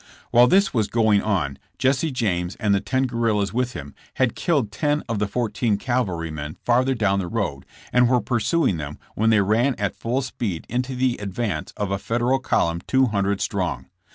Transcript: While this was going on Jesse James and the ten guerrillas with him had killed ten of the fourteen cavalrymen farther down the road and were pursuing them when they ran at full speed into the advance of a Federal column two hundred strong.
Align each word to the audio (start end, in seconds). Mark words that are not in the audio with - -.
While 0.31 0.47
this 0.47 0.73
was 0.73 0.87
going 0.87 1.21
on 1.21 1.59
Jesse 1.77 2.09
James 2.09 2.55
and 2.55 2.73
the 2.73 2.81
ten 2.81 3.05
guerrillas 3.05 3.53
with 3.53 3.73
him 3.73 3.93
had 4.15 4.33
killed 4.35 4.71
ten 4.71 5.03
of 5.07 5.19
the 5.19 5.27
fourteen 5.27 5.77
cavalrymen 5.77 6.57
farther 6.65 6.95
down 6.95 7.19
the 7.19 7.27
road 7.27 7.67
and 7.93 8.09
were 8.09 8.19
pursuing 8.19 8.77
them 8.77 8.97
when 9.13 9.29
they 9.29 9.41
ran 9.41 9.75
at 9.75 9.95
full 9.95 10.23
speed 10.23 10.65
into 10.67 10.95
the 10.95 11.17
advance 11.17 11.71
of 11.77 11.91
a 11.91 11.99
Federal 11.99 12.39
column 12.39 12.81
two 12.87 13.05
hundred 13.13 13.41
strong. 13.41 13.89